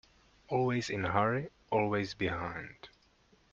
[0.47, 2.89] Always in a hurry, always behind.